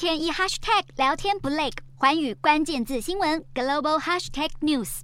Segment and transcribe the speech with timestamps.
[0.00, 1.68] 天一 hashtag 聊天不累，
[1.98, 5.00] 寰宇关键字新闻 global hashtag news。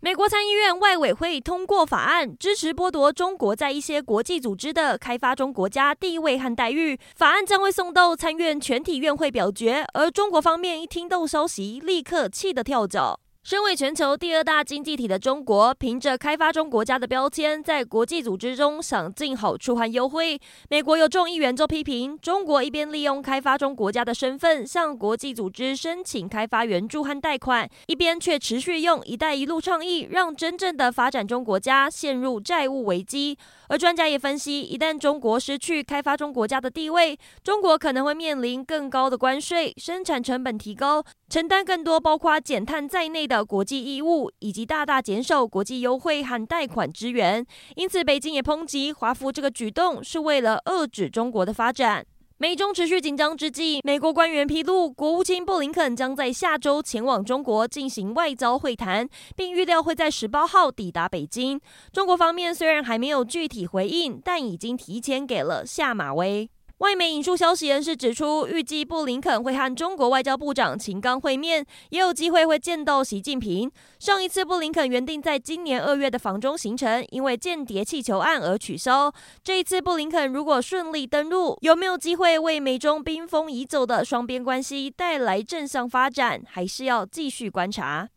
[0.00, 6.98] 美国参议院外委会通过法案，支持剥夺中国在一些国际组织的开发中国家地位和待遇。
[7.14, 13.20] 法案将会送到参院全体院会表决，而中国方面一听到消息，立刻气得跳脚。
[13.44, 20.40] 身为全球第二大经济体的中国，凭着开发中国家的标签，在国际组织中享尽好处和优惠。
[20.70, 33.36] 美国有众议员就批评，中国一边利用开发中国家的身份向国际组织申请开发援助和贷款，一边却持续用“一带一路”倡议，让真正的发展中国家陷入债务危机。
[33.68, 43.42] 而专家也分析，一旦中国失去开发中国家的地位，中国可能会面临更高的关税、生产成本提高，承担更多包括减碳在内的。
[43.42, 47.42] 国际义务，以及大大减少国际优惠和贷款支援，
[47.74, 52.04] 因此北京也抨击华府这个举动是为了遏制中国的发展。
[52.36, 61.58] 美中持续紧张之际，美国官员披露，国务卿布林肯将在下周前往中国进行外交会谈，并预料会在十八号抵达北京。
[61.94, 66.50] 中国方面虽然还没有具体回应，但已经提前给了下马威。
[66.82, 73.70] 外媒引述消息人士指出，预计布林肯会和中国外交部长秦刚会面，也有机会会见到习近平。
[74.00, 79.12] 上一次布林肯原定在今年二月的访中行程，因为间谍气球案而取消。
[79.44, 88.08] 这一次布林肯如果顺利登陆，有没有机会为美中冰封已久的双边关系带来正向发展，还是要继续观察。